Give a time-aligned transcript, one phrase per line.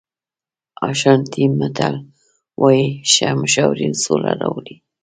[0.89, 1.95] اشانټي متل
[2.61, 4.75] وایي ښه مشاورین سوله راوړي.